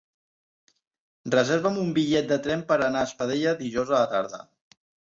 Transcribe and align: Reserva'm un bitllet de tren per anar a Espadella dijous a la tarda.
Reserva'm 1.35 1.77
un 1.83 1.93
bitllet 1.99 2.33
de 2.33 2.41
tren 2.49 2.65
per 2.73 2.81
anar 2.89 3.05
a 3.07 3.13
Espadella 3.13 3.57
dijous 3.65 3.97
a 3.97 4.01
la 4.05 4.13
tarda. 4.19 4.45